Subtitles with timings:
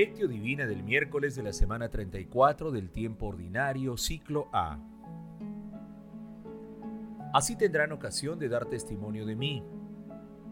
[0.00, 4.78] Lectio Divina del miércoles de la semana 34 del tiempo ordinario, ciclo A.
[7.34, 9.62] Así tendrán ocasión de dar testimonio de mí.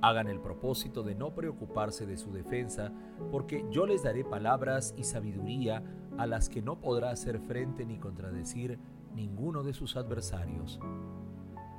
[0.00, 2.90] Hagan el propósito de no preocuparse de su defensa,
[3.30, 5.82] porque yo les daré palabras y sabiduría
[6.16, 8.78] a las que no podrá hacer frente ni contradecir
[9.14, 10.80] ninguno de sus adversarios.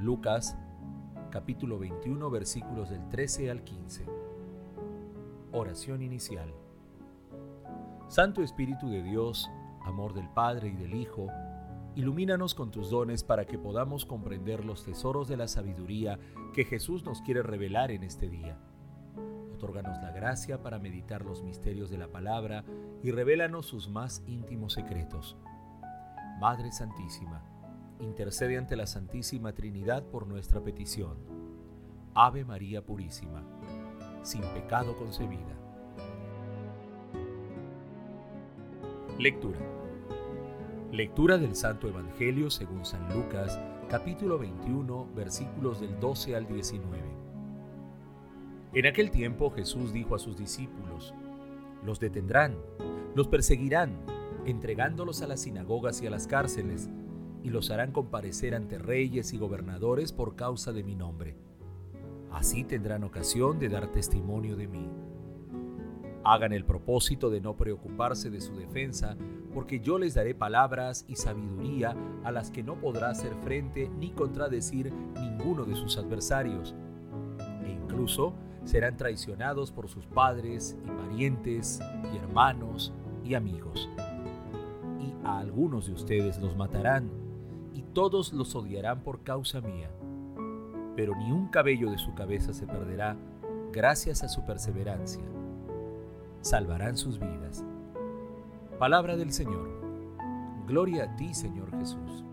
[0.00, 0.58] Lucas
[1.30, 4.04] capítulo 21 versículos del 13 al 15.
[5.52, 6.52] Oración inicial.
[8.12, 11.28] Santo Espíritu de Dios, amor del Padre y del Hijo,
[11.94, 16.18] ilumínanos con tus dones para que podamos comprender los tesoros de la sabiduría
[16.52, 18.58] que Jesús nos quiere revelar en este día.
[19.54, 22.66] Otórganos la gracia para meditar los misterios de la palabra
[23.02, 25.38] y revélanos sus más íntimos secretos.
[26.38, 27.42] Madre Santísima,
[27.98, 31.16] intercede ante la Santísima Trinidad por nuestra petición.
[32.12, 33.42] Ave María Purísima,
[34.22, 35.61] sin pecado concebida.
[39.22, 39.60] Lectura.
[40.90, 43.56] Lectura del Santo Evangelio según San Lucas,
[43.88, 46.98] capítulo 21, versículos del 12 al 19.
[48.72, 51.14] En aquel tiempo Jesús dijo a sus discípulos,
[51.84, 52.56] los detendrán,
[53.14, 53.96] los perseguirán,
[54.44, 56.90] entregándolos a las sinagogas y a las cárceles,
[57.44, 61.36] y los harán comparecer ante reyes y gobernadores por causa de mi nombre.
[62.32, 64.90] Así tendrán ocasión de dar testimonio de mí.
[66.24, 69.16] Hagan el propósito de no preocuparse de su defensa,
[69.52, 74.10] porque yo les daré palabras y sabiduría a las que no podrá hacer frente ni
[74.10, 76.76] contradecir ninguno de sus adversarios.
[77.64, 78.34] E incluso
[78.64, 81.80] serán traicionados por sus padres y parientes
[82.12, 82.92] y hermanos
[83.24, 83.88] y amigos.
[85.00, 87.10] Y a algunos de ustedes los matarán,
[87.74, 89.90] y todos los odiarán por causa mía.
[90.94, 93.16] Pero ni un cabello de su cabeza se perderá
[93.72, 95.22] gracias a su perseverancia
[96.42, 97.64] salvarán sus vidas.
[98.78, 99.70] Palabra del Señor.
[100.66, 102.24] Gloria a ti, Señor Jesús.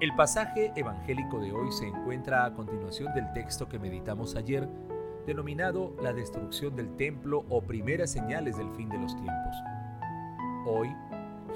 [0.00, 4.68] El pasaje evangélico de hoy se encuentra a continuación del texto que meditamos ayer,
[5.26, 9.56] denominado La destrucción del templo o primeras señales del fin de los tiempos.
[10.66, 10.94] Hoy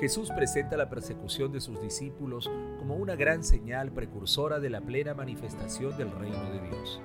[0.01, 5.15] Jesús presenta la persecución de sus discípulos como una gran señal precursora de la plena
[5.15, 7.01] manifestación del reino de Dios.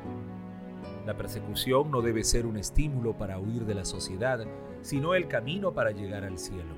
[1.05, 4.45] La persecución no debe ser un estímulo para huir de la sociedad,
[4.81, 6.73] sino el camino para llegar al cielo.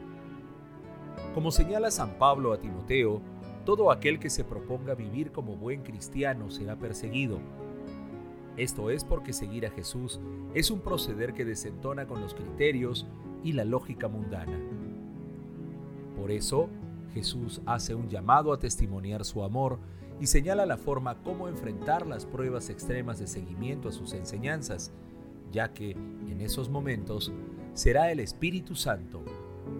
[1.33, 3.21] Como señala San Pablo a Timoteo,
[3.65, 7.39] todo aquel que se proponga vivir como buen cristiano será perseguido.
[8.57, 10.19] Esto es porque seguir a Jesús
[10.53, 13.05] es un proceder que desentona con los criterios
[13.43, 14.57] y la lógica mundana.
[16.15, 16.69] Por eso,
[17.15, 19.79] Jesús hace un llamado a testimoniar su amor
[20.19, 24.91] y señala la forma cómo enfrentar las pruebas extremas de seguimiento a sus enseñanzas,
[25.49, 27.31] ya que en esos momentos
[27.73, 29.23] será el Espíritu Santo,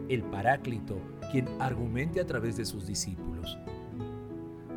[0.07, 0.97] el Paráclito,
[1.31, 3.57] quien argumente a través de sus discípulos.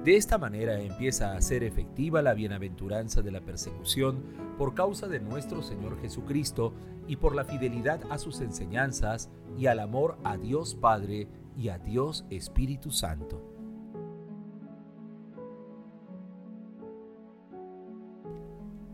[0.04, 4.24] De esta manera empieza a ser efectiva la bienaventuranza de la persecución
[4.56, 6.72] por causa de nuestro Señor Jesucristo
[7.06, 11.78] y por la fidelidad a sus enseñanzas y al amor a Dios Padre y a
[11.78, 13.42] Dios Espíritu Santo.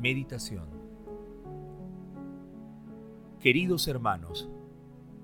[0.00, 0.68] Meditación
[3.38, 4.48] Queridos hermanos,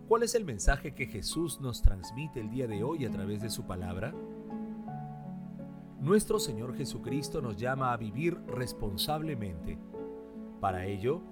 [0.07, 3.49] ¿cuál es el mensaje que Jesús nos transmite el día de hoy a través de
[3.49, 4.15] su palabra?
[5.99, 9.79] Nuestro Señor Jesucristo nos llama a vivir responsablemente.
[10.61, 11.23] Para ello,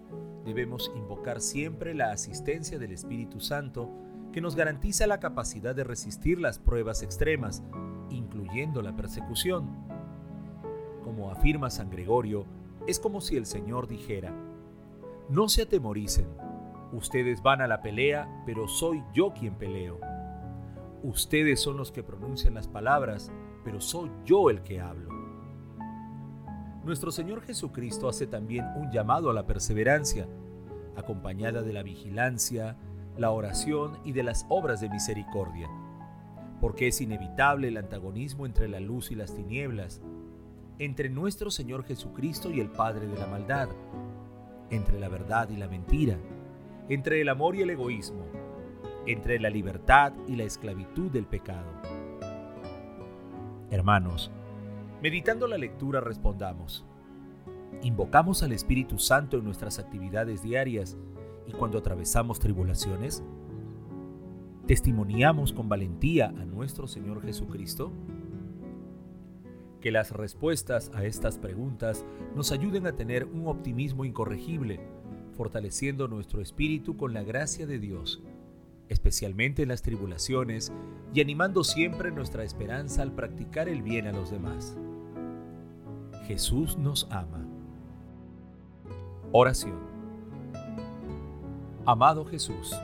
[0.47, 3.91] debemos invocar siempre la asistencia del Espíritu Santo
[4.33, 7.63] que nos garantiza la capacidad de resistir las pruebas extremas,
[8.11, 9.69] incluyendo la persecución.
[11.05, 12.47] Como afirma San Gregorio,
[12.87, 14.33] es como si el Señor dijera,
[15.29, 16.27] no se atemoricen,
[16.93, 20.01] ustedes van a la pelea, pero soy yo quien peleo.
[21.03, 23.31] Ustedes son los que pronuncian las palabras,
[23.65, 25.11] pero soy yo el que hablo.
[26.85, 30.27] Nuestro Señor Jesucristo hace también un llamado a la perseverancia,
[30.97, 32.77] acompañada de la vigilancia,
[33.19, 35.69] la oración y de las obras de misericordia,
[36.61, 40.01] porque es inevitable el antagonismo entre la luz y las tinieblas,
[40.79, 43.69] entre nuestro Señor Jesucristo y el Padre de la maldad,
[44.71, 46.17] entre la verdad y la mentira,
[46.89, 48.25] entre el amor y el egoísmo,
[49.07, 51.73] entre la libertad y la esclavitud del pecado.
[53.71, 54.31] Hermanos,
[55.03, 56.87] meditando la lectura respondamos,
[57.83, 60.97] ¿invocamos al Espíritu Santo en nuestras actividades diarias
[61.49, 63.25] y cuando atravesamos tribulaciones?
[64.67, 67.91] ¿Testimoniamos con valentía a nuestro Señor Jesucristo?
[69.81, 72.05] Que las respuestas a estas preguntas
[72.37, 74.79] nos ayuden a tener un optimismo incorregible,
[75.33, 78.23] fortaleciendo nuestro espíritu con la gracia de Dios,
[78.89, 80.71] especialmente en las tribulaciones,
[81.15, 84.77] y animando siempre nuestra esperanza al practicar el bien a los demás.
[86.27, 87.47] Jesús nos ama.
[89.33, 89.98] Oración.
[91.89, 92.79] Amado Jesús,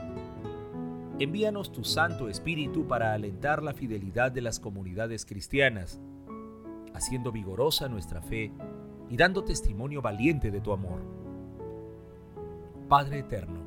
[1.19, 6.01] envíanos tu Santo Espíritu para alentar la fidelidad de las comunidades cristianas,
[6.95, 8.51] haciendo vigorosa nuestra fe
[9.07, 11.01] y dando testimonio valiente de tu amor.
[12.89, 13.59] Padre eterno,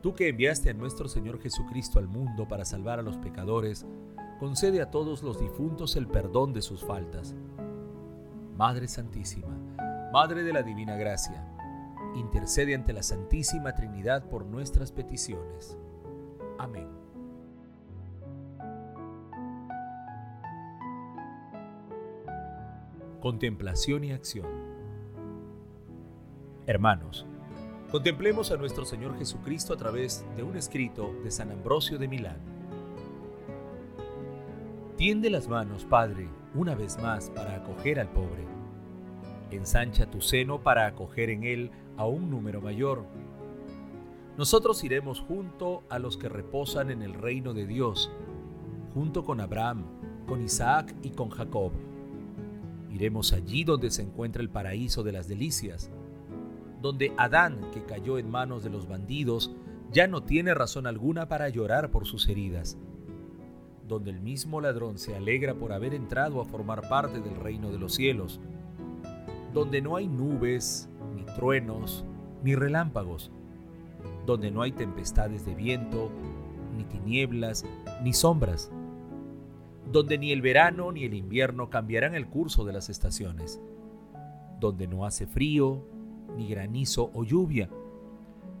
[0.00, 3.84] tú que enviaste a nuestro Señor Jesucristo al mundo para salvar a los pecadores,
[4.40, 7.34] concede a todos los difuntos el perdón de sus faltas.
[8.56, 9.58] Madre Santísima,
[10.10, 11.46] Madre de la Divina Gracia,
[12.18, 15.78] intercede ante la Santísima Trinidad por nuestras peticiones.
[16.58, 16.88] Amén.
[23.20, 24.46] Contemplación y acción.
[26.66, 27.26] Hermanos,
[27.90, 32.38] contemplemos a nuestro Señor Jesucristo a través de un escrito de San Ambrosio de Milán.
[34.96, 38.46] Tiende las manos, Padre, una vez más para acoger al pobre.
[39.50, 43.04] Ensancha tu seno para acoger en él a un número mayor.
[44.38, 48.10] Nosotros iremos junto a los que reposan en el reino de Dios,
[48.94, 49.84] junto con Abraham,
[50.26, 51.72] con Isaac y con Jacob
[52.98, 55.90] Iremos allí donde se encuentra el paraíso de las delicias,
[56.80, 59.52] donde Adán, que cayó en manos de los bandidos,
[59.92, 62.78] ya no tiene razón alguna para llorar por sus heridas,
[63.86, 67.78] donde el mismo ladrón se alegra por haber entrado a formar parte del reino de
[67.78, 68.40] los cielos,
[69.52, 72.04] donde no hay nubes, ni truenos,
[72.42, 73.30] ni relámpagos,
[74.26, 76.10] donde no hay tempestades de viento,
[76.76, 77.64] ni tinieblas,
[78.02, 78.70] ni sombras,
[79.90, 83.60] donde ni el verano ni el invierno cambiarán el curso de las estaciones,
[84.60, 85.82] donde no hace frío,
[86.36, 87.68] ni granizo o lluvia,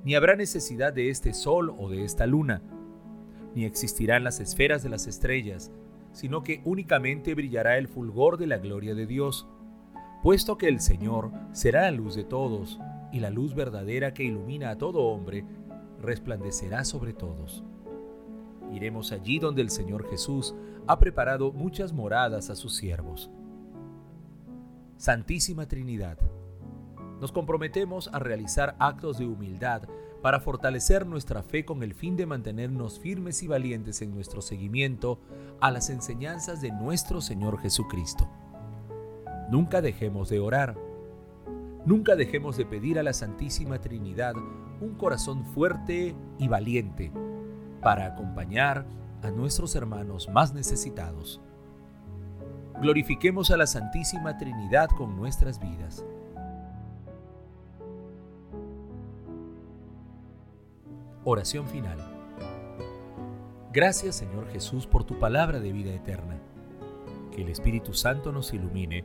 [0.04, 2.62] ni habrá necesidad de este sol o de esta luna,
[3.54, 5.70] ni existirán las esferas de las estrellas,
[6.12, 9.46] sino que únicamente brillará el fulgor de la gloria de Dios,
[10.22, 12.78] puesto que el Señor será la luz de todos,
[13.12, 15.44] y la luz verdadera que ilumina a todo hombre
[16.00, 17.64] resplandecerá sobre todos.
[18.72, 20.54] Iremos allí donde el Señor Jesús
[20.86, 23.30] ha preparado muchas moradas a sus siervos.
[24.96, 26.18] Santísima Trinidad,
[27.20, 29.82] nos comprometemos a realizar actos de humildad
[30.22, 35.20] para fortalecer nuestra fe con el fin de mantenernos firmes y valientes en nuestro seguimiento
[35.60, 38.28] a las enseñanzas de nuestro Señor Jesucristo.
[39.48, 40.76] Nunca dejemos de orar.
[41.86, 44.34] Nunca dejemos de pedir a la Santísima Trinidad
[44.80, 47.10] un corazón fuerte y valiente
[47.80, 48.84] para acompañar
[49.22, 51.40] a nuestros hermanos más necesitados.
[52.80, 56.04] Glorifiquemos a la Santísima Trinidad con nuestras vidas.
[61.24, 61.98] Oración final.
[63.72, 66.38] Gracias Señor Jesús por tu palabra de vida eterna.
[67.32, 69.04] Que el Espíritu Santo nos ilumine